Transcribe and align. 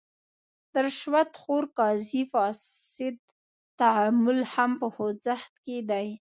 د 0.71 0.73
رشوت 0.85 1.31
خور 1.41 1.63
قاضي 1.77 2.21
فاسد 2.33 3.15
تعامل 3.79 4.39
هم 4.53 4.71
په 4.81 4.87
خوځښت 4.93 5.53
کې 5.65 5.77
دی. 5.89 6.07